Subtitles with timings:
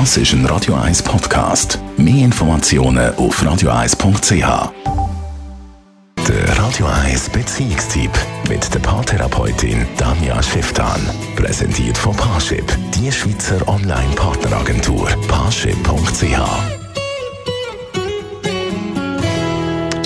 [0.00, 1.78] Das ist ein Radio 1 Podcast.
[1.96, 4.72] Mehr Informationen auf radio1.ch.
[6.26, 8.10] Der Radio 1 Beziehungstyp
[8.48, 11.00] mit der Paartherapeutin Danja Schifftan.
[11.36, 15.06] Präsentiert von Paarship, die Schweizer Online-Partneragentur.
[15.28, 16.40] Paarship.ch.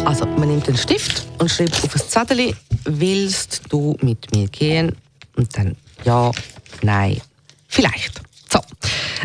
[0.05, 4.95] Also, man nimmt einen Stift und schreibt auf ein Zettel, willst du mit mir gehen?
[5.34, 6.30] Und dann ja,
[6.82, 7.23] nein,
[7.68, 8.28] vielleicht.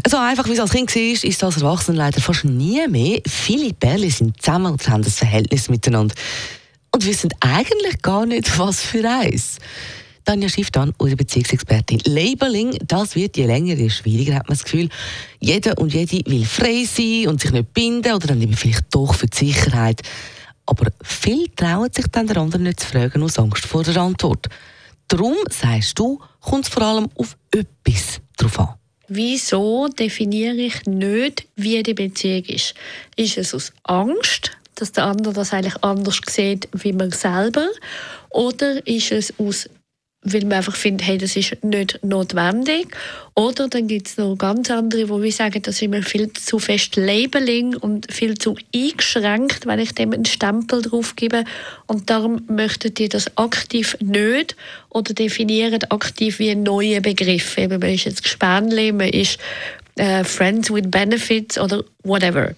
[0.08, 0.18] So.
[0.18, 3.22] Einfach wie es als Kind war, ist es als Erwachsener leider fast nie mehr.
[3.26, 6.16] Viele Pärchen sind zusammen und haben ein Verhältnis miteinander.
[6.92, 9.58] Und wissen eigentlich gar nicht, was für eins.
[10.26, 12.02] Tanja Schifftan, unsere Beziehungsexpertin.
[12.06, 14.90] Labeling, das wird je länger, je schwieriger, hat man das Gefühl.
[15.40, 19.14] Jeder und jede will frei sein und sich nicht binden oder dann eben vielleicht doch
[19.14, 20.02] für die Sicherheit.
[20.66, 24.48] Aber viele trauen sich dann der anderen nicht zu fragen aus Angst vor der Antwort.
[25.10, 28.70] Darum, sagst du, kommt es vor allem auf etwas drauf an.
[29.08, 32.74] Wieso definiere ich nicht, wie die Beziehung ist?
[33.16, 37.68] Ist es aus Angst, dass der andere das eigentlich anders sieht wie man selber?
[38.30, 39.70] Oder ist es aus
[40.24, 42.88] weil man einfach findet, hey, das ist nicht notwendig.
[43.36, 46.60] Oder dann gibt es noch ganz andere, wo wir sagen, das ist immer viel zu
[46.60, 51.44] fest Labeling und viel zu eingeschränkt, wenn ich dem einen Stempel drauf gebe.
[51.88, 54.56] Und darum möchten die das aktiv nicht
[54.90, 57.58] oder definieren aktiv wie einen neuen Begriff.
[57.58, 59.40] Eben, man ist jetzt Gespänli, man ist
[59.96, 62.54] äh, Friends with Benefits oder whatever.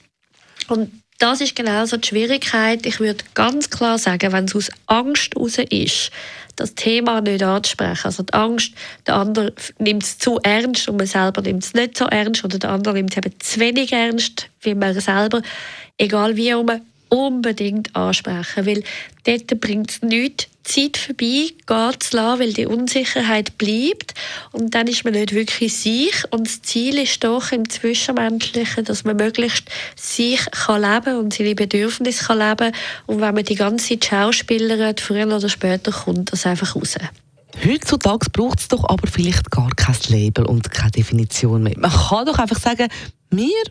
[0.67, 2.85] Und das ist genau so die Schwierigkeit.
[2.85, 6.11] Ich würde ganz klar sagen, wenn es aus Angst raus ist,
[6.55, 8.05] das Thema nicht anzusprechen.
[8.05, 8.73] Also die Angst,
[9.07, 12.59] der andere nimmt es zu ernst und man selber nimmt es nicht so ernst oder
[12.59, 15.41] der andere nimmt es eben zu wenig ernst, wie man selber,
[15.97, 18.83] egal wie herum, unbedingt ansprechen, weil
[19.25, 24.13] dort bringt es nichts, Zeit vorbei geht zu lassen, weil die Unsicherheit bleibt
[24.51, 29.03] und dann ist man nicht wirklich sich und das Ziel ist doch im Zwischenmenschlichen, dass
[29.03, 33.89] man möglichst sich kann leben und seine Bedürfnisse kann leben und wenn man die ganze
[33.89, 36.95] Zeit schauspielert, früher oder später kommt das einfach raus.
[37.63, 41.77] Heutzutage braucht es doch aber vielleicht gar kein Label und keine Definition mehr.
[41.77, 42.89] Man kann doch einfach sagen,
[43.29, 43.63] wir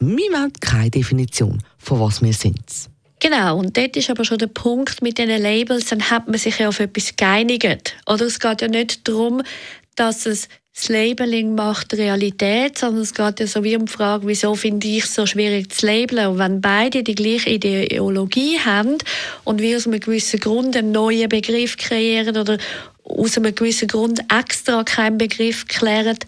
[0.00, 2.90] wir wollen keine Definition, von was wir sind.
[3.24, 6.58] Genau, und dort ist aber schon der Punkt mit diesen Labels, dann hat man sich
[6.58, 7.96] ja auf etwas geeinigt.
[8.06, 9.42] Oder es geht ja nicht darum,
[9.96, 14.26] dass es das Labeling macht Realität, sondern es geht ja so wie um die Frage,
[14.26, 16.26] wieso finde ich es so schwierig zu labeln.
[16.26, 18.98] Und wenn beide die gleiche Ideologie haben
[19.44, 22.58] und wir aus einem gewissen Grund einen neuen Begriff kreieren oder
[23.04, 26.18] aus einem gewissen Grund extra keinen Begriff klären,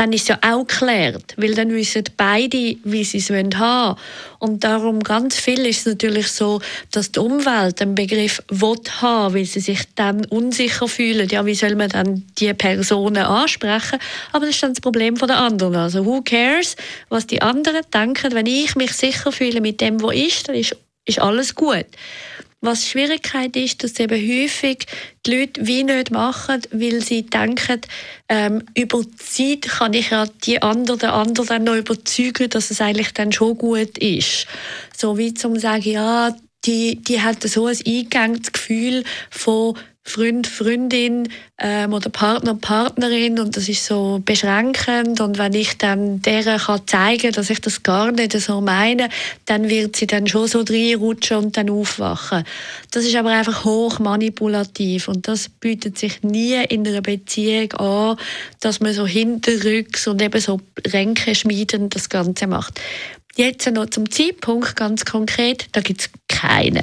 [0.00, 3.96] dann ist ja auch geklärt, weil dann wissen beide, wie sie es haben wollen.
[4.38, 9.34] Und darum ganz viel ist es natürlich so, dass die Umwelt einen Begriff will haben,
[9.34, 11.28] weil sie sich dann unsicher fühlen.
[11.28, 13.98] Ja, wie soll man dann die Personen ansprechen?
[14.32, 15.76] Aber das ist dann das Problem der anderen.
[15.76, 16.76] Also who cares,
[17.10, 18.32] was die anderen denken?
[18.32, 20.74] Wenn ich mich sicher fühle mit dem, was ist, dann ist,
[21.04, 21.84] ist alles gut.
[22.62, 24.86] Was die Schwierigkeit ist, dass eben häufig
[25.24, 27.80] die Leute wie nicht machen, weil sie denken,
[28.28, 32.70] ähm, über die Zeit kann ich ja die andere, den anderen dann noch überzeugen, dass
[32.70, 34.46] es eigentlich dann schon gut ist.
[34.94, 39.78] So wie zum sagen, ja, die, die hat so ein eingängiges Gefühl von
[40.10, 41.28] Freund, Freundin
[41.58, 46.86] ähm, oder Partner, Partnerin und das ist so beschränkend und wenn ich dann deren kann
[46.86, 49.08] zeigen, dass ich das gar nicht so meine,
[49.46, 52.44] dann wird sie dann schon so reinrutschen und dann aufwachen.
[52.90, 58.16] Das ist aber einfach hoch manipulativ und das bietet sich nie in einer Beziehung an,
[58.60, 62.80] dass man so hinterrücks und eben so Ränke schmieden das Ganze macht.
[63.40, 66.82] Jetzt noch zum Zeitpunkt ganz konkret, da gibt es keine.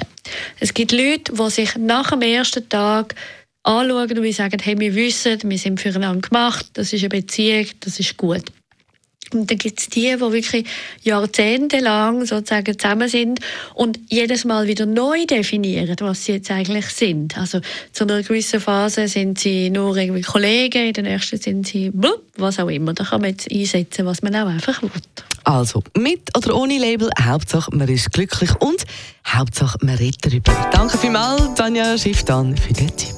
[0.58, 3.14] Es gibt Leute, die sich nach dem ersten Tag
[3.62, 8.00] anschauen und sagen, hey, wir wissen, wir sind füreinander gemacht, das ist eine Beziehung, das
[8.00, 8.42] ist gut.
[9.32, 10.66] Und dann gibt es die, die wirklich
[11.02, 13.40] jahrzehntelang sozusagen zusammen sind
[13.74, 17.36] und jedes Mal wieder neu definieren, was sie jetzt eigentlich sind.
[17.36, 17.60] Also
[17.92, 21.92] zu einer gewissen Phase sind sie nur irgendwie Kollegen, in der nächsten sind sie
[22.36, 22.94] was auch immer.
[22.94, 24.90] Da kann man jetzt einsetzen, was man auch einfach will.
[25.44, 28.84] Also, mit oder ohne Label, Hauptsache man ist glücklich und
[29.26, 30.52] Hauptsache man redet darüber.
[30.72, 33.17] Danke vielmals, Tanja Schifftan, für den Tipp.